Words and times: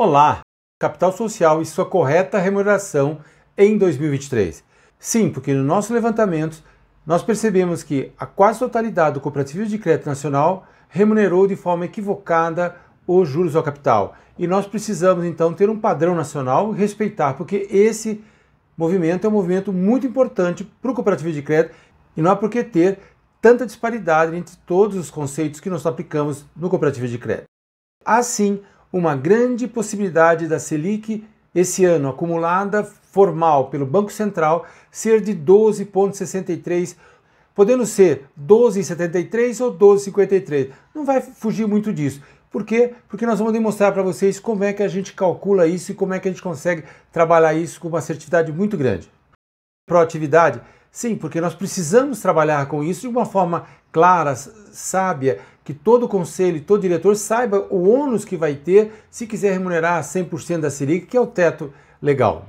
Olá, 0.00 0.42
capital 0.78 1.10
social 1.10 1.60
e 1.60 1.66
sua 1.66 1.84
correta 1.84 2.38
remuneração 2.38 3.18
em 3.56 3.76
2023. 3.76 4.62
Sim, 4.96 5.28
porque 5.28 5.52
no 5.52 5.64
nosso 5.64 5.92
levantamento 5.92 6.62
nós 7.04 7.20
percebemos 7.20 7.82
que 7.82 8.12
a 8.16 8.24
quase 8.24 8.60
totalidade 8.60 9.14
do 9.14 9.20
cooperativismo 9.20 9.70
de 9.70 9.76
crédito 9.76 10.06
nacional 10.06 10.68
remunerou 10.88 11.48
de 11.48 11.56
forma 11.56 11.84
equivocada 11.84 12.76
os 13.08 13.28
juros 13.28 13.56
ao 13.56 13.62
capital. 13.64 14.14
E 14.38 14.46
nós 14.46 14.68
precisamos 14.68 15.24
então 15.24 15.52
ter 15.52 15.68
um 15.68 15.80
padrão 15.80 16.14
nacional 16.14 16.72
e 16.72 16.78
respeitar, 16.78 17.34
porque 17.34 17.66
esse 17.68 18.22
movimento 18.76 19.26
é 19.26 19.28
um 19.28 19.32
movimento 19.32 19.72
muito 19.72 20.06
importante 20.06 20.62
para 20.80 20.92
o 20.92 20.94
cooperativismo 20.94 21.40
de 21.40 21.44
crédito 21.44 21.74
e 22.16 22.22
não 22.22 22.30
há 22.30 22.36
por 22.36 22.48
que 22.48 22.62
ter 22.62 23.00
tanta 23.42 23.66
disparidade 23.66 24.36
entre 24.36 24.54
todos 24.64 24.96
os 24.96 25.10
conceitos 25.10 25.58
que 25.58 25.68
nós 25.68 25.84
aplicamos 25.84 26.46
no 26.54 26.70
cooperativismo 26.70 27.16
de 27.16 27.20
crédito. 27.20 27.46
Há 28.04 28.22
sim 28.22 28.62
uma 28.92 29.14
grande 29.14 29.66
possibilidade 29.66 30.48
da 30.48 30.58
Selic 30.58 31.24
esse 31.54 31.84
ano 31.84 32.08
acumulada 32.08 32.84
formal 32.84 33.68
pelo 33.68 33.86
Banco 33.86 34.12
Central 34.12 34.66
ser 34.90 35.20
de 35.20 35.34
12,63, 35.34 36.96
podendo 37.54 37.84
ser 37.84 38.26
12,73 38.40 39.60
ou 39.64 39.76
12,53. 39.76 40.70
Não 40.94 41.04
vai 41.04 41.20
fugir 41.20 41.66
muito 41.66 41.92
disso. 41.92 42.22
Por 42.50 42.64
quê? 42.64 42.94
Porque 43.08 43.26
nós 43.26 43.38
vamos 43.38 43.52
demonstrar 43.52 43.92
para 43.92 44.02
vocês 44.02 44.40
como 44.40 44.64
é 44.64 44.72
que 44.72 44.82
a 44.82 44.88
gente 44.88 45.12
calcula 45.12 45.66
isso 45.66 45.92
e 45.92 45.94
como 45.94 46.14
é 46.14 46.18
que 46.18 46.28
a 46.28 46.30
gente 46.30 46.42
consegue 46.42 46.84
trabalhar 47.12 47.54
isso 47.54 47.80
com 47.80 47.88
uma 47.88 47.98
assertividade 47.98 48.52
muito 48.52 48.76
grande. 48.76 49.10
Proatividade? 49.86 50.60
Sim, 50.90 51.16
porque 51.16 51.40
nós 51.40 51.54
precisamos 51.54 52.20
trabalhar 52.20 52.66
com 52.66 52.82
isso 52.82 53.02
de 53.02 53.08
uma 53.08 53.26
forma 53.26 53.66
clara, 53.92 54.34
sábia, 54.34 55.40
que 55.68 55.74
todo 55.74 56.08
conselho 56.08 56.56
e 56.56 56.62
todo 56.62 56.80
diretor 56.80 57.14
saiba 57.14 57.66
o 57.68 57.86
ônus 57.86 58.24
que 58.24 58.38
vai 58.38 58.54
ter 58.54 59.04
se 59.10 59.26
quiser 59.26 59.52
remunerar 59.52 60.02
100% 60.02 60.60
da 60.60 60.70
Selic, 60.70 61.04
que 61.04 61.14
é 61.14 61.20
o 61.20 61.26
teto 61.26 61.70
legal. 62.00 62.46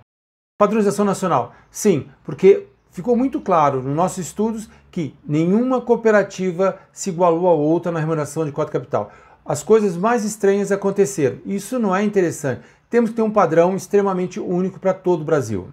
Padronização 0.58 1.04
nacional? 1.04 1.54
Sim, 1.70 2.08
porque 2.24 2.68
ficou 2.92 3.18
muito 3.18 3.42
claro 3.42 3.84
nos 3.84 3.94
nossos 3.94 4.20
estudos 4.20 4.70
que 4.90 5.14
nenhuma 5.28 5.82
cooperativa 5.82 6.80
se 6.94 7.10
igualou 7.10 7.50
a 7.50 7.54
outra 7.54 7.92
na 7.92 8.00
remuneração 8.00 8.46
de 8.46 8.54
cota 8.54 8.72
capital 8.72 9.12
as 9.46 9.64
coisas 9.64 9.98
mais 9.98 10.24
estranhas 10.24 10.72
aconteceram. 10.72 11.40
Isso 11.46 11.78
não 11.78 11.94
é 11.94 12.02
interessante. 12.02 12.62
Temos 12.90 13.10
que 13.10 13.18
ter 13.18 13.22
um 13.22 13.32
padrão 13.32 13.76
extremamente 13.76 14.40
único 14.40 14.80
para 14.80 14.94
todo 14.94 15.24
o 15.24 15.26
Brasil. 15.26 15.68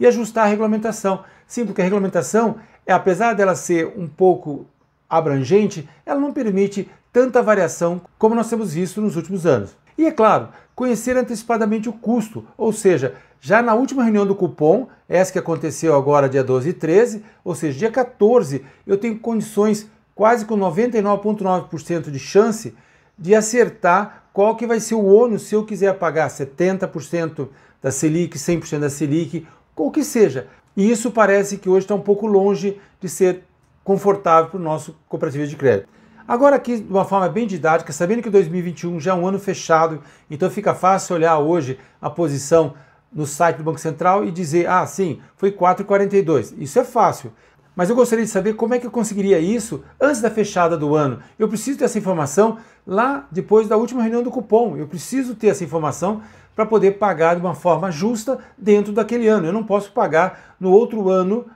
E 0.00 0.06
ajustar 0.06 0.46
a 0.46 0.48
regulamentação. 0.48 1.22
Sim, 1.46 1.64
porque 1.64 1.80
a 1.80 1.84
regulamentação, 1.84 2.56
é, 2.84 2.92
apesar 2.92 3.34
dela 3.34 3.54
ser 3.54 3.92
um 3.96 4.08
pouco 4.08 4.66
abrangente, 5.12 5.86
ela 6.06 6.18
não 6.18 6.32
permite 6.32 6.90
tanta 7.12 7.42
variação 7.42 8.00
como 8.18 8.34
nós 8.34 8.48
temos 8.48 8.72
visto 8.72 9.02
nos 9.02 9.14
últimos 9.14 9.44
anos. 9.44 9.76
E 9.98 10.06
é 10.06 10.10
claro, 10.10 10.48
conhecer 10.74 11.16
antecipadamente 11.18 11.86
o 11.86 11.92
custo, 11.92 12.46
ou 12.56 12.72
seja, 12.72 13.14
já 13.38 13.60
na 13.60 13.74
última 13.74 14.02
reunião 14.02 14.26
do 14.26 14.34
cupom, 14.34 14.88
essa 15.06 15.30
que 15.30 15.38
aconteceu 15.38 15.94
agora 15.94 16.30
dia 16.30 16.42
12 16.42 16.70
e 16.70 16.72
13, 16.72 17.24
ou 17.44 17.54
seja, 17.54 17.78
dia 17.78 17.90
14, 17.90 18.64
eu 18.86 18.96
tenho 18.96 19.18
condições 19.18 19.86
quase 20.14 20.46
com 20.46 20.56
99,9% 20.56 22.10
de 22.10 22.18
chance 22.18 22.74
de 23.18 23.34
acertar 23.34 24.24
qual 24.32 24.56
que 24.56 24.66
vai 24.66 24.80
ser 24.80 24.94
o 24.94 25.04
ônus 25.04 25.42
se 25.42 25.54
eu 25.54 25.66
quiser 25.66 25.98
pagar 25.98 26.30
70% 26.30 27.48
da 27.82 27.90
Selic, 27.90 28.38
100% 28.38 28.78
da 28.78 28.88
Selic, 28.88 29.46
ou 29.76 29.90
que 29.90 30.04
seja. 30.04 30.46
E 30.74 30.90
isso 30.90 31.10
parece 31.10 31.58
que 31.58 31.68
hoje 31.68 31.84
está 31.84 31.94
um 31.94 32.00
pouco 32.00 32.26
longe 32.26 32.80
de 32.98 33.08
ser 33.08 33.44
confortável 33.84 34.50
para 34.50 34.58
o 34.58 34.62
nosso 34.62 34.96
cooperativo 35.08 35.46
de 35.46 35.56
crédito. 35.56 35.88
Agora 36.26 36.56
aqui, 36.56 36.78
de 36.80 36.90
uma 36.90 37.04
forma 37.04 37.28
bem 37.28 37.46
didática, 37.46 37.92
sabendo 37.92 38.22
que 38.22 38.30
2021 38.30 39.00
já 39.00 39.10
é 39.10 39.14
um 39.14 39.26
ano 39.26 39.38
fechado, 39.38 40.00
então 40.30 40.48
fica 40.48 40.74
fácil 40.74 41.16
olhar 41.16 41.38
hoje 41.38 41.78
a 42.00 42.08
posição 42.08 42.74
no 43.12 43.26
site 43.26 43.56
do 43.56 43.64
Banco 43.64 43.80
Central 43.80 44.24
e 44.24 44.30
dizer, 44.30 44.68
ah, 44.68 44.86
sim, 44.86 45.20
foi 45.36 45.52
4,42. 45.52 46.54
Isso 46.58 46.78
é 46.78 46.84
fácil. 46.84 47.32
Mas 47.74 47.88
eu 47.88 47.96
gostaria 47.96 48.24
de 48.24 48.30
saber 48.30 48.54
como 48.54 48.74
é 48.74 48.78
que 48.78 48.86
eu 48.86 48.90
conseguiria 48.90 49.38
isso 49.38 49.82
antes 50.00 50.20
da 50.20 50.30
fechada 50.30 50.76
do 50.76 50.94
ano. 50.94 51.20
Eu 51.38 51.48
preciso 51.48 51.78
ter 51.78 51.86
essa 51.86 51.98
informação 51.98 52.58
lá 52.86 53.26
depois 53.30 53.66
da 53.66 53.76
última 53.76 54.02
reunião 54.02 54.22
do 54.22 54.30
cupom. 54.30 54.76
Eu 54.76 54.86
preciso 54.86 55.34
ter 55.34 55.48
essa 55.48 55.64
informação 55.64 56.20
para 56.54 56.66
poder 56.66 56.92
pagar 56.92 57.34
de 57.34 57.40
uma 57.40 57.54
forma 57.54 57.90
justa 57.90 58.38
dentro 58.58 58.92
daquele 58.92 59.26
ano. 59.26 59.46
Eu 59.46 59.52
não 59.54 59.64
posso 59.64 59.90
pagar 59.92 60.54
no 60.60 60.70
outro 60.70 61.08
ano 61.08 61.46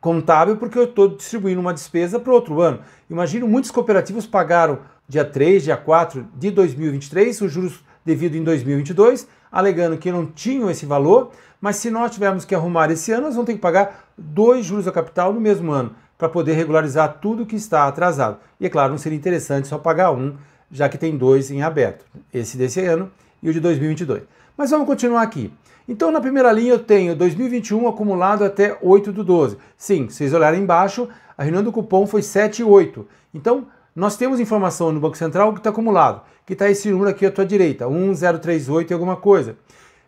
contábil 0.00 0.56
porque 0.56 0.78
eu 0.78 0.84
estou 0.84 1.08
distribuindo 1.08 1.60
uma 1.60 1.74
despesa 1.74 2.18
para 2.18 2.32
outro 2.32 2.60
ano. 2.60 2.80
Imagino 3.10 3.48
muitos 3.48 3.70
cooperativos 3.70 4.26
pagaram 4.26 4.80
dia 5.08 5.24
3, 5.24 5.64
dia 5.64 5.76
4 5.76 6.26
de 6.34 6.50
2023 6.50 7.40
os 7.40 7.52
juros 7.52 7.84
devido 8.04 8.36
em 8.36 8.44
2022, 8.44 9.28
alegando 9.50 9.98
que 9.98 10.10
não 10.10 10.26
tinham 10.26 10.70
esse 10.70 10.86
valor, 10.86 11.30
mas 11.60 11.76
se 11.76 11.90
nós 11.90 12.10
tivermos 12.10 12.44
que 12.44 12.54
arrumar 12.54 12.90
esse 12.90 13.12
ano, 13.12 13.24
nós 13.24 13.34
vamos 13.34 13.46
ter 13.46 13.54
que 13.54 13.60
pagar 13.60 14.04
dois 14.16 14.64
juros 14.64 14.86
ao 14.86 14.92
capital 14.92 15.32
no 15.32 15.40
mesmo 15.40 15.72
ano, 15.72 15.94
para 16.16 16.28
poder 16.28 16.54
regularizar 16.54 17.18
tudo 17.20 17.46
que 17.46 17.56
está 17.56 17.86
atrasado. 17.86 18.38
E 18.58 18.66
é 18.66 18.70
claro, 18.70 18.90
não 18.90 18.98
seria 18.98 19.18
interessante 19.18 19.68
só 19.68 19.78
pagar 19.78 20.10
um, 20.10 20.34
já 20.70 20.88
que 20.88 20.98
tem 20.98 21.16
dois 21.16 21.50
em 21.50 21.62
aberto, 21.62 22.04
esse 22.32 22.56
desse 22.56 22.80
ano 22.80 23.10
e 23.42 23.48
o 23.48 23.52
de 23.52 23.60
2022. 23.60 24.22
Mas 24.56 24.70
vamos 24.70 24.86
continuar 24.86 25.22
aqui. 25.22 25.52
Então, 25.88 26.10
na 26.10 26.20
primeira 26.20 26.52
linha, 26.52 26.72
eu 26.72 26.78
tenho 26.78 27.16
2021 27.16 27.88
acumulado 27.88 28.44
até 28.44 28.76
8 28.82 29.12
do 29.12 29.24
12. 29.24 29.56
Sim, 29.76 30.08
se 30.08 30.16
vocês 30.16 30.34
olharem 30.34 30.62
embaixo, 30.62 31.08
a 31.36 31.42
reunião 31.42 31.62
do 31.62 31.72
cupom 31.72 32.06
foi 32.06 32.20
7 32.20 32.60
e 32.60 32.64
8. 32.64 33.06
Então, 33.32 33.66
nós 33.96 34.16
temos 34.16 34.38
informação 34.38 34.92
no 34.92 35.00
Banco 35.00 35.16
Central 35.16 35.52
que 35.52 35.60
está 35.60 35.70
acumulado, 35.70 36.22
que 36.44 36.52
está 36.52 36.68
esse 36.68 36.90
número 36.90 37.10
aqui 37.10 37.24
à 37.24 37.30
tua 37.30 37.46
direita, 37.46 37.88
1038 37.88 38.90
e 38.90 38.94
alguma 38.94 39.16
coisa. 39.16 39.56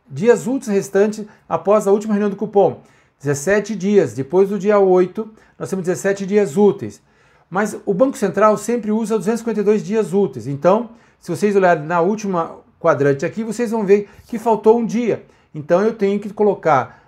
Dias 0.08 0.46
úteis 0.46 0.68
restantes 0.68 1.24
após 1.48 1.86
a 1.86 1.92
última 1.92 2.14
reunião 2.14 2.30
do 2.30 2.36
cupom, 2.36 2.82
17 3.20 3.74
dias. 3.74 4.12
Depois 4.12 4.48
do 4.48 4.58
dia 4.58 4.78
8, 4.78 5.28
nós 5.58 5.70
temos 5.70 5.84
17 5.84 6.26
dias 6.26 6.56
úteis. 6.56 7.00
Mas 7.48 7.76
o 7.84 7.94
Banco 7.94 8.16
Central 8.16 8.56
sempre 8.56 8.92
usa 8.92 9.16
252 9.16 9.82
dias 9.82 10.12
úteis. 10.12 10.46
Então, 10.46 10.90
se 11.18 11.30
vocês 11.30 11.56
olharem 11.56 11.84
na 11.84 12.00
última 12.00 12.56
quadrante 12.80 13.24
aqui, 13.24 13.44
vocês 13.44 13.70
vão 13.70 13.84
ver 13.84 14.08
que 14.26 14.38
faltou 14.38 14.78
um 14.78 14.86
dia. 14.86 15.22
Então, 15.54 15.82
eu 15.82 15.92
tenho 15.92 16.18
que 16.18 16.30
colocar 16.30 16.98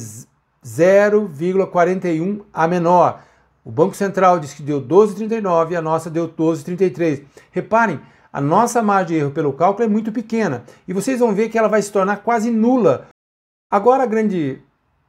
0,41 0.63 2.41
a 2.53 2.65
menor. 2.67 3.21
O 3.69 3.71
Banco 3.71 3.93
Central 3.93 4.39
disse 4.39 4.55
que 4.55 4.63
deu 4.63 4.81
12,39 4.81 5.73
e 5.73 5.75
a 5.75 5.81
nossa 5.81 6.09
deu 6.09 6.27
12,33. 6.27 7.23
Reparem, 7.51 7.99
a 8.33 8.41
nossa 8.41 8.81
margem 8.81 9.15
de 9.15 9.21
erro 9.21 9.29
pelo 9.29 9.53
cálculo 9.53 9.85
é 9.85 9.87
muito 9.87 10.11
pequena 10.11 10.63
e 10.87 10.93
vocês 10.93 11.19
vão 11.19 11.35
ver 11.35 11.49
que 11.49 11.57
ela 11.57 11.67
vai 11.67 11.79
se 11.79 11.91
tornar 11.91 12.23
quase 12.23 12.49
nula. 12.49 13.09
Agora 13.71 14.01
a 14.01 14.07
grande 14.07 14.59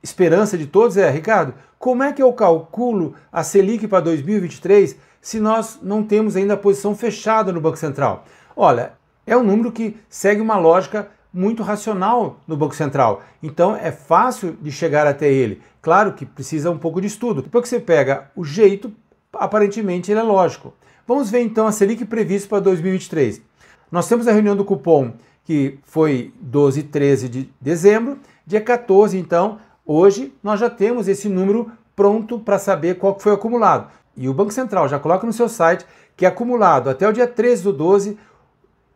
esperança 0.03 0.59
de 0.59 0.67
todos 0.67 0.99
é, 0.99 1.09
Ricardo, 1.09 1.55
como 1.79 2.03
é 2.03 2.13
que 2.13 2.23
eu 2.23 2.31
calculo 2.35 3.15
a 3.33 3.43
Selic 3.43 3.89
para 3.89 4.01
2023 4.01 4.95
se 5.23 5.41
nós 5.41 5.79
não 5.83 6.03
temos 6.05 6.37
ainda 6.37 6.53
a 6.53 6.59
posição 6.59 6.95
fechada 6.95 7.51
no 7.53 7.63
Banco 7.63 7.79
Central? 7.79 8.27
Olha, 8.55 8.93
é 9.27 9.35
um 9.35 9.43
número 9.43 9.73
que 9.73 9.97
segue 10.07 10.43
uma 10.43 10.59
lógica 10.59 11.09
muito 11.33 11.63
racional 11.63 12.41
no 12.47 12.57
Banco 12.57 12.75
Central. 12.75 13.23
Então 13.43 13.77
é 13.77 13.93
fácil 13.93 14.57
de 14.61 14.71
chegar 14.71 15.07
até 15.07 15.31
ele. 15.31 15.61
Claro 15.81 16.13
que 16.13 16.27
precisa 16.27 16.71
um 16.71 16.79
pouco 16.79 17.01
de 17.01 17.07
estudo. 17.07 17.43
Depois 17.43 17.63
que 17.63 17.69
você 17.69 17.81
pega 17.81 18.31
o 18.37 18.45
jeito, 18.45 18.93
aparentemente 19.33 20.11
ele 20.11 20.21
é 20.21 20.23
lógico. 20.25 20.75
Vamos 21.07 21.31
ver 21.31 21.41
então 21.41 21.67
a 21.67 21.73
Selic 21.73 22.05
prevista 22.05 22.49
para 22.49 22.61
2023. 22.61 23.43
Nós 23.91 24.09
temos 24.09 24.29
a 24.29 24.33
reunião 24.33 24.55
do 24.55 24.65
cupom 24.65 25.13
que 25.45 25.79
foi 25.83 26.33
12 26.41 26.81
e 26.81 26.83
13 26.85 27.29
de 27.29 27.51
dezembro. 27.61 28.19
Dia 28.47 28.61
14, 28.61 29.19
então, 29.19 29.59
hoje 29.85 30.33
nós 30.43 30.61
já 30.61 30.71
temos 30.71 31.09
esse 31.09 31.29
número 31.29 31.71
pronto 31.97 32.39
para 32.39 32.59
saber 32.59 32.99
qual 32.99 33.19
foi 33.19 33.33
acumulado. 33.33 33.91
E 34.17 34.29
o 34.29 34.35
Banco 34.35 34.53
Central 34.53 34.89
já 34.89 34.99
coloca 34.99 35.27
no 35.27 35.33
seu 35.33 35.49
site 35.49 35.85
que 36.17 36.27
acumulado 36.27 36.91
até 36.91 37.09
o 37.09 37.13
dia 37.13 37.27
13 37.27 37.63
do 37.65 37.73
12 37.73 38.19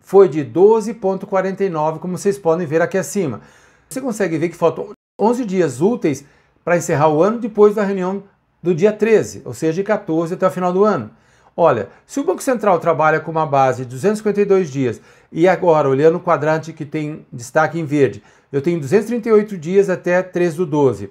foi 0.04 0.28
de 0.28 0.44
12,49, 0.44 1.98
como 1.98 2.18
vocês 2.18 2.38
podem 2.38 2.66
ver 2.66 2.82
aqui 2.82 2.98
acima. 2.98 3.40
Você 3.88 4.02
consegue 4.02 4.36
ver 4.36 4.50
que 4.50 4.56
faltam 4.56 4.90
11 5.18 5.46
dias 5.46 5.80
úteis 5.80 6.24
para 6.62 6.76
encerrar 6.76 7.08
o 7.08 7.22
ano 7.22 7.38
depois 7.38 7.74
da 7.74 7.82
reunião 7.82 8.22
do 8.62 8.74
dia 8.74 8.92
13, 8.92 9.42
ou 9.46 9.54
seja, 9.54 9.72
de 9.72 9.82
14 9.82 10.34
até 10.34 10.46
o 10.46 10.50
final 10.50 10.72
do 10.72 10.84
ano. 10.84 11.10
Olha, 11.56 11.88
se 12.06 12.20
o 12.20 12.24
Banco 12.24 12.42
Central 12.42 12.78
trabalha 12.80 13.18
com 13.18 13.30
uma 13.30 13.46
base 13.46 13.84
de 13.84 13.90
252 13.90 14.70
dias 14.70 15.00
e 15.32 15.48
agora, 15.48 15.88
olhando 15.88 16.18
o 16.18 16.20
quadrante 16.20 16.72
que 16.72 16.84
tem 16.84 17.24
destaque 17.32 17.80
em 17.80 17.84
verde, 17.84 18.22
eu 18.52 18.60
tenho 18.60 18.80
238 18.80 19.56
dias 19.56 19.88
até 19.88 20.22
13 20.22 20.56
do 20.58 20.66
12. 20.66 21.10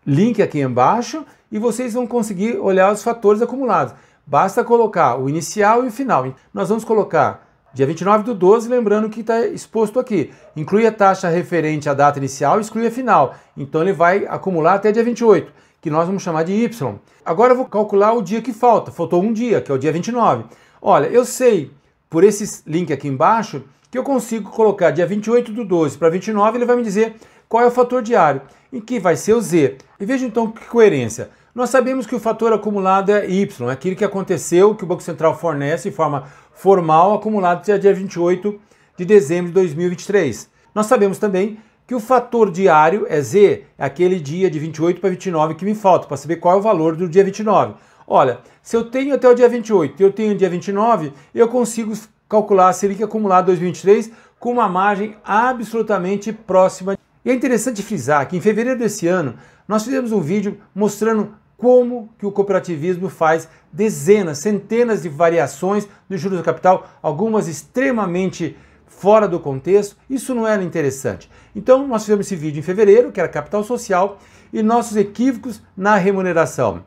link 0.06 0.40
aqui 0.40 0.60
embaixo 0.60 1.26
e 1.50 1.58
vocês 1.58 1.94
vão 1.94 2.06
conseguir 2.06 2.56
olhar 2.58 2.92
os 2.92 3.02
fatores 3.02 3.42
acumulados. 3.42 3.96
Basta 4.24 4.62
colocar 4.62 5.16
o 5.16 5.28
inicial 5.28 5.84
e 5.84 5.88
o 5.88 5.90
final. 5.90 6.32
Nós 6.52 6.68
vamos 6.68 6.84
colocar 6.84 7.48
dia 7.74 7.86
29 7.86 8.22
do 8.22 8.32
12, 8.32 8.68
lembrando 8.68 9.08
que 9.08 9.22
está 9.22 9.44
exposto 9.44 9.98
aqui. 9.98 10.30
Inclui 10.54 10.86
a 10.86 10.92
taxa 10.92 11.28
referente 11.28 11.88
à 11.88 11.94
data 11.94 12.20
inicial 12.20 12.60
exclui 12.60 12.86
a 12.86 12.92
final. 12.92 13.34
Então 13.56 13.82
ele 13.82 13.92
vai 13.92 14.24
acumular 14.28 14.74
até 14.74 14.92
dia 14.92 15.02
28 15.02 15.64
que 15.84 15.90
nós 15.90 16.06
vamos 16.06 16.22
chamar 16.22 16.44
de 16.44 16.54
y. 16.54 16.98
Agora 17.22 17.52
eu 17.52 17.56
vou 17.58 17.66
calcular 17.66 18.14
o 18.14 18.22
dia 18.22 18.40
que 18.40 18.54
falta. 18.54 18.90
Faltou 18.90 19.22
um 19.22 19.34
dia, 19.34 19.60
que 19.60 19.70
é 19.70 19.74
o 19.74 19.76
dia 19.76 19.92
29. 19.92 20.44
Olha, 20.80 21.08
eu 21.08 21.26
sei 21.26 21.72
por 22.08 22.24
esse 22.24 22.62
link 22.66 22.90
aqui 22.90 23.06
embaixo 23.06 23.62
que 23.90 23.98
eu 23.98 24.02
consigo 24.02 24.48
colocar 24.48 24.92
dia 24.92 25.06
28 25.06 25.52
do 25.52 25.62
12 25.62 25.98
para 25.98 26.08
29, 26.08 26.56
ele 26.56 26.64
vai 26.64 26.74
me 26.74 26.82
dizer 26.82 27.16
qual 27.46 27.62
é 27.62 27.66
o 27.66 27.70
fator 27.70 28.00
diário, 28.00 28.40
em 28.72 28.80
que 28.80 28.98
vai 28.98 29.14
ser 29.14 29.34
o 29.34 29.42
z. 29.42 29.76
E 30.00 30.06
veja 30.06 30.24
então 30.24 30.50
que 30.50 30.64
coerência. 30.64 31.28
Nós 31.54 31.68
sabemos 31.68 32.06
que 32.06 32.14
o 32.14 32.18
fator 32.18 32.54
acumulado 32.54 33.12
é 33.12 33.28
y, 33.28 33.46
é 33.68 33.70
aquilo 33.70 33.94
que 33.94 34.06
aconteceu, 34.06 34.74
que 34.74 34.84
o 34.84 34.86
Banco 34.86 35.02
Central 35.02 35.38
fornece 35.38 35.90
de 35.90 35.94
forma 35.94 36.24
formal, 36.54 37.12
acumulado 37.12 37.58
até 37.58 37.76
dia 37.76 37.92
28 37.92 38.58
de 38.96 39.04
dezembro 39.04 39.48
de 39.48 39.54
2023. 39.56 40.48
Nós 40.74 40.86
sabemos 40.86 41.18
também 41.18 41.58
que 41.86 41.94
o 41.94 42.00
fator 42.00 42.50
diário 42.50 43.06
é 43.08 43.20
Z, 43.20 43.64
é 43.76 43.84
aquele 43.84 44.18
dia 44.18 44.50
de 44.50 44.58
28 44.58 45.00
para 45.00 45.10
29 45.10 45.54
que 45.54 45.64
me 45.64 45.74
falta, 45.74 46.06
para 46.06 46.16
saber 46.16 46.36
qual 46.36 46.56
é 46.56 46.58
o 46.58 46.62
valor 46.62 46.96
do 46.96 47.08
dia 47.08 47.24
29. 47.24 47.74
Olha, 48.06 48.40
se 48.62 48.76
eu 48.76 48.84
tenho 48.84 49.14
até 49.14 49.28
o 49.28 49.34
dia 49.34 49.48
28 49.48 50.00
e 50.00 50.04
eu 50.04 50.12
tenho 50.12 50.34
o 50.34 50.36
dia 50.36 50.48
29, 50.48 51.12
eu 51.34 51.48
consigo 51.48 51.92
calcular 52.28 52.68
a 52.68 52.72
Selic 52.72 53.02
acumulada 53.02 53.46
2023 53.46 54.10
com 54.38 54.52
uma 54.52 54.68
margem 54.68 55.16
absolutamente 55.24 56.32
próxima. 56.32 56.98
E 57.24 57.30
é 57.30 57.34
interessante 57.34 57.82
frisar 57.82 58.26
que 58.28 58.36
em 58.36 58.40
fevereiro 58.40 58.78
desse 58.78 59.06
ano 59.06 59.34
nós 59.66 59.84
fizemos 59.84 60.12
um 60.12 60.20
vídeo 60.20 60.58
mostrando 60.74 61.34
como 61.56 62.10
que 62.18 62.26
o 62.26 62.32
cooperativismo 62.32 63.08
faz 63.08 63.48
dezenas, 63.72 64.38
centenas 64.38 65.02
de 65.02 65.08
variações 65.08 65.88
nos 66.08 66.20
juros 66.20 66.38
do 66.38 66.44
capital, 66.44 66.86
algumas 67.02 67.48
extremamente 67.48 68.56
fora 68.96 69.28
do 69.28 69.40
contexto, 69.40 69.96
isso 70.08 70.34
não 70.34 70.46
era 70.46 70.62
interessante. 70.62 71.30
Então, 71.54 71.86
nós 71.86 72.02
fizemos 72.02 72.26
esse 72.26 72.36
vídeo 72.36 72.60
em 72.60 72.62
fevereiro, 72.62 73.12
que 73.12 73.20
era 73.20 73.28
capital 73.28 73.62
social, 73.64 74.18
e 74.52 74.62
nossos 74.62 74.96
equívocos 74.96 75.62
na 75.76 75.96
remuneração. 75.96 76.84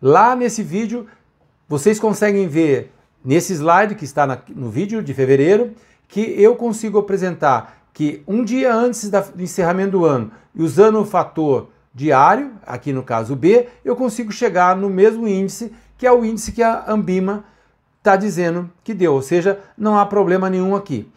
Lá 0.00 0.34
nesse 0.34 0.62
vídeo, 0.62 1.06
vocês 1.68 1.98
conseguem 1.98 2.48
ver, 2.48 2.92
nesse 3.24 3.52
slide 3.54 3.94
que 3.94 4.04
está 4.04 4.42
no 4.54 4.68
vídeo 4.68 5.02
de 5.02 5.14
fevereiro, 5.14 5.72
que 6.08 6.20
eu 6.20 6.56
consigo 6.56 6.98
apresentar 6.98 7.86
que 7.94 8.22
um 8.26 8.44
dia 8.44 8.74
antes 8.74 9.08
do 9.08 9.42
encerramento 9.42 9.92
do 9.92 10.04
ano, 10.04 10.30
usando 10.56 11.00
o 11.00 11.04
fator 11.04 11.68
diário, 11.94 12.52
aqui 12.66 12.92
no 12.92 13.02
caso 13.02 13.36
B, 13.36 13.68
eu 13.84 13.94
consigo 13.94 14.32
chegar 14.32 14.76
no 14.76 14.90
mesmo 14.90 15.28
índice, 15.28 15.72
que 15.96 16.06
é 16.06 16.12
o 16.12 16.24
índice 16.24 16.52
que 16.52 16.62
a 16.62 16.84
Ambima 16.88 17.44
está 18.02 18.16
dizendo 18.16 18.68
que 18.82 18.92
deu, 18.92 19.14
ou 19.14 19.22
seja, 19.22 19.60
não 19.78 19.96
há 19.96 20.04
problema 20.04 20.50
nenhum 20.50 20.74
aqui. 20.74 21.08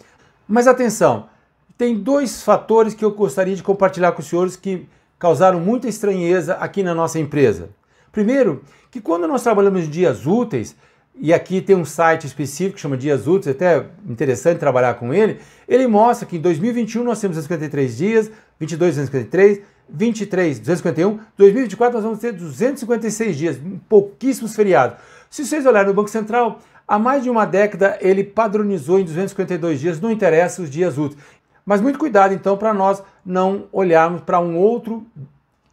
Mas 0.47 0.67
atenção, 0.67 1.27
tem 1.75 1.97
dois 1.97 2.43
fatores 2.43 2.93
que 2.93 3.03
eu 3.03 3.11
gostaria 3.11 3.55
de 3.55 3.63
compartilhar 3.63 4.11
com 4.11 4.21
os 4.21 4.27
senhores 4.27 4.55
que 4.55 4.87
causaram 5.17 5.59
muita 5.59 5.87
estranheza 5.87 6.53
aqui 6.53 6.83
na 6.83 6.93
nossa 6.93 7.19
empresa. 7.19 7.69
Primeiro, 8.11 8.61
que 8.91 9.01
quando 9.01 9.27
nós 9.27 9.41
trabalhamos 9.41 9.89
dias 9.89 10.27
úteis, 10.27 10.75
e 11.17 11.33
aqui 11.33 11.59
tem 11.59 11.75
um 11.75 11.85
site 11.85 12.27
específico 12.27 12.75
que 12.75 12.81
chama 12.81 12.97
Dias 12.97 13.25
Úteis, 13.25 13.55
até 13.55 13.85
interessante 14.07 14.59
trabalhar 14.59 14.95
com 14.95 15.13
ele, 15.13 15.39
ele 15.67 15.87
mostra 15.87 16.27
que 16.27 16.35
em 16.35 16.41
2021 16.41 17.03
nós 17.03 17.19
temos 17.21 17.37
253 17.37 17.97
dias, 17.97 18.31
22 18.59 18.95
253, 18.95 19.61
23 19.89 20.59
251, 20.59 21.19
2024 21.37 21.93
nós 21.93 22.03
vamos 22.03 22.19
ter 22.19 22.33
256 22.33 23.37
dias, 23.37 23.59
pouquíssimos 23.87 24.55
feriados. 24.55 24.97
Se 25.29 25.45
vocês 25.45 25.65
olharem 25.65 25.87
no 25.87 25.93
Banco 25.93 26.09
Central, 26.09 26.59
Há 26.87 26.99
mais 26.99 27.23
de 27.23 27.29
uma 27.29 27.45
década 27.45 27.97
ele 27.99 28.23
padronizou 28.23 28.99
em 28.99 29.03
252 29.03 29.79
dias, 29.79 29.99
não 29.99 30.11
interessa 30.11 30.61
os 30.61 30.69
dias 30.69 30.97
úteis. 30.97 31.19
Mas 31.65 31.81
muito 31.81 31.97
cuidado 31.97 32.33
então 32.33 32.55
para 32.57 32.73
nós 32.73 33.01
não 33.25 33.65
olharmos 33.71 34.21
para 34.21 34.39
um 34.39 34.55
outro 34.55 35.05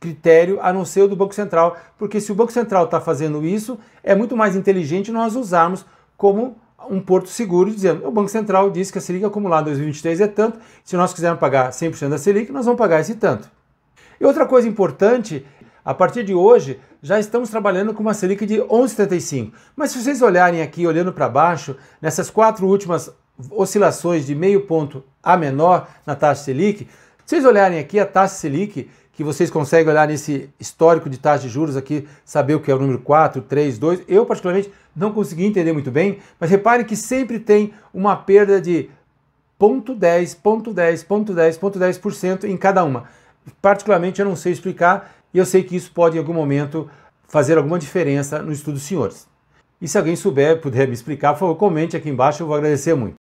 critério 0.01 0.59
a 0.61 0.73
não 0.73 0.85
ser 0.85 1.03
o 1.03 1.09
do 1.09 1.15
Banco 1.15 1.35
Central, 1.35 1.77
porque 1.99 2.21
se 2.21 2.33
o 2.33 2.35
Banco 2.35 2.51
Central 2.51 2.87
está 2.87 3.01
fazendo 3.01 3.45
isso, 3.45 3.79
é 4.03 4.15
muito 4.15 4.37
mais 4.37 4.57
inteligente 4.57 5.13
nós 5.13 5.37
usarmos 5.37 5.85
como 6.17 6.57
um 6.91 7.01
porto 7.01 7.29
seguro, 7.29 7.71
dizendo 7.71 8.07
o 8.07 8.11
Banco 8.11 8.29
Central 8.29 8.71
disse 8.71 8.91
que 8.91 8.99
a 8.99 9.01
Selic 9.01 9.25
acumulada 9.25 9.63
em 9.63 9.73
2023 9.73 10.21
é 10.21 10.27
tanto, 10.27 10.59
se 10.83 10.97
nós 10.97 11.15
quisermos 11.15 11.39
pagar 11.39 11.71
100% 11.71 12.09
da 12.09 12.19
Selic, 12.19 12.51
nós 12.51 12.65
vamos 12.65 12.79
pagar 12.79 13.01
esse 13.01 13.15
tanto. 13.15 13.49
E 14.21 14.25
outra 14.25 14.47
coisa 14.47 14.67
importante 14.67 15.47
a 15.85 15.93
partir 15.93 16.23
de 16.23 16.33
hoje, 16.33 16.79
já 17.03 17.19
estamos 17.19 17.51
trabalhando 17.51 17.93
com 17.93 18.03
uma 18.03 18.15
Selic 18.15 18.47
de 18.47 18.59
11,75. 18.59 19.53
Mas 19.75 19.91
se 19.91 20.03
vocês 20.03 20.23
olharem 20.23 20.63
aqui, 20.63 20.87
olhando 20.87 21.13
para 21.13 21.29
baixo, 21.29 21.77
nessas 22.01 22.31
quatro 22.31 22.67
últimas 22.67 23.13
oscilações 23.51 24.25
de 24.25 24.35
meio 24.35 24.67
ponto 24.67 25.03
a 25.23 25.37
menor 25.37 25.89
na 26.07 26.15
taxa 26.15 26.45
Selic, 26.45 26.87
se 27.25 27.37
vocês 27.37 27.45
olharem 27.45 27.79
aqui 27.79 27.99
a 27.99 28.07
taxa 28.07 28.35
Selic, 28.37 28.89
que 29.13 29.25
vocês 29.25 29.51
conseguem 29.51 29.91
olhar 29.91 30.07
nesse 30.07 30.49
histórico 30.59 31.11
de 31.11 31.19
taxa 31.19 31.43
de 31.43 31.49
juros 31.49 31.77
aqui, 31.77 32.09
saber 32.25 32.55
o 32.55 32.61
que 32.61 32.71
é 32.71 32.75
o 32.75 32.79
número 32.79 33.01
4, 33.01 33.43
3, 33.43 33.79
2, 33.79 34.03
eu 34.09 34.25
particularmente 34.25 34.73
não 34.95 35.13
consegui 35.13 35.45
entender 35.45 35.73
muito 35.73 35.91
bem, 35.91 36.19
mas 36.39 36.49
reparem 36.49 36.87
que 36.87 36.97
sempre 36.97 37.39
tem 37.39 37.73
uma 37.93 38.15
perda 38.17 38.61
de 38.61 38.89
0,10, 39.61 40.37
0,10, 40.43 41.07
0,10, 41.07 41.59
0,10% 41.59 42.45
em 42.45 42.57
cada 42.57 42.85
uma. 42.85 43.05
Particularmente 43.61 44.21
eu 44.21 44.27
não 44.27 44.37
sei 44.37 44.53
explicar 44.53 45.22
e 45.33 45.39
eu 45.39 45.47
sei 45.47 45.63
que 45.63 45.77
isso 45.77 45.93
pode 45.93 46.17
em 46.17 46.19
algum 46.19 46.35
momento 46.35 46.89
fazer 47.27 47.57
alguma 47.57 47.79
diferença 47.79 48.43
no 48.43 48.53
estudo 48.53 48.75
dos 48.75 48.83
senhores. 48.83 49.27
E 49.81 49.89
se 49.89 49.99
alguém 49.99 50.15
souber, 50.15 50.61
puder 50.61 50.87
me 50.87 50.95
explicar, 50.95 51.33
por 51.33 51.41
favor, 51.41 51.57
comente 51.57 51.97
aqui 51.97 52.09
embaixo, 52.09 52.43
eu 52.43 52.47
vou 52.47 52.57
agradecer 52.57 52.95
muito. 52.95 53.15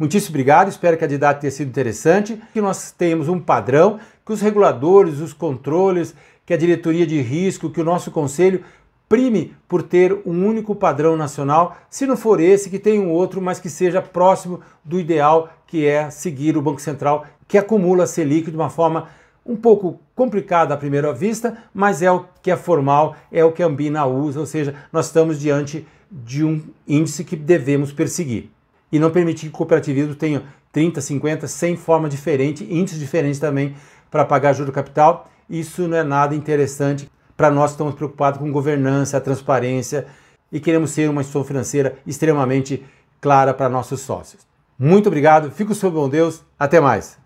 Muitíssimo 0.00 0.30
obrigado, 0.30 0.68
espero 0.68 0.96
que 0.96 1.04
a 1.04 1.06
didática 1.06 1.42
tenha 1.42 1.50
sido 1.50 1.68
interessante, 1.68 2.42
que 2.54 2.60
nós 2.60 2.90
tenhamos 2.90 3.28
um 3.28 3.38
padrão, 3.38 4.00
que 4.24 4.32
os 4.32 4.40
reguladores, 4.40 5.20
os 5.20 5.34
controles, 5.34 6.14
que 6.46 6.54
a 6.54 6.56
diretoria 6.56 7.06
de 7.06 7.20
risco, 7.20 7.68
que 7.68 7.80
o 7.80 7.84
nosso 7.84 8.10
conselho 8.10 8.64
prime 9.10 9.54
por 9.68 9.82
ter 9.82 10.22
um 10.24 10.46
único 10.46 10.74
padrão 10.74 11.16
nacional, 11.16 11.76
se 11.90 12.06
não 12.06 12.16
for 12.16 12.40
esse, 12.40 12.70
que 12.70 12.78
tenha 12.78 13.00
um 13.00 13.10
outro, 13.10 13.42
mas 13.42 13.60
que 13.60 13.68
seja 13.68 14.00
próximo 14.00 14.60
do 14.82 14.98
ideal, 14.98 15.50
que 15.66 15.84
é 15.84 16.08
seguir 16.10 16.56
o 16.56 16.62
Banco 16.62 16.80
Central, 16.80 17.26
que 17.46 17.58
acumula 17.58 18.04
a 18.04 18.06
Selic 18.06 18.50
de 18.50 18.56
uma 18.56 18.70
forma 18.70 19.08
um 19.44 19.56
pouco 19.56 20.00
complicada 20.14 20.74
à 20.74 20.76
primeira 20.76 21.12
vista, 21.12 21.56
mas 21.72 22.02
é 22.02 22.10
o 22.10 22.24
que 22.42 22.50
é 22.50 22.56
formal, 22.56 23.16
é 23.32 23.44
o 23.44 23.52
que 23.52 23.62
a 23.62 23.66
Ambina 23.66 24.06
usa, 24.06 24.40
ou 24.40 24.46
seja, 24.46 24.74
nós 24.92 25.06
estamos 25.06 25.40
diante 25.40 25.86
de 26.10 26.44
um 26.44 26.62
índice 26.86 27.24
que 27.24 27.36
devemos 27.36 27.92
perseguir 27.92 28.50
e 28.90 28.98
não 28.98 29.10
permitir 29.10 29.46
que 29.46 29.54
o 29.54 29.58
cooperativismo 29.58 30.14
tenha 30.14 30.42
30, 30.72 31.00
50, 31.00 31.46
100 31.46 31.76
formas 31.76 32.10
diferentes, 32.10 32.66
índices 32.68 32.98
diferentes 32.98 33.38
também 33.38 33.74
para 34.10 34.24
pagar 34.24 34.52
juro 34.52 34.72
capital. 34.72 35.30
Isso 35.48 35.86
não 35.86 35.96
é 35.96 36.02
nada 36.02 36.34
interessante 36.34 37.10
para 37.36 37.50
nós 37.50 37.70
que 37.70 37.74
estamos 37.74 37.94
preocupados 37.94 38.38
com 38.38 38.50
governança, 38.50 39.20
transparência 39.20 40.06
e 40.52 40.58
queremos 40.58 40.90
ser 40.90 41.08
uma 41.08 41.20
instituição 41.20 41.44
financeira 41.44 41.96
extremamente 42.06 42.84
clara 43.20 43.54
para 43.54 43.68
nossos 43.68 44.00
sócios. 44.00 44.46
Muito 44.78 45.08
obrigado, 45.08 45.50
fico 45.50 45.74
sob 45.74 45.94
bom 45.94 46.08
Deus, 46.08 46.42
até 46.58 46.80
mais. 46.80 47.19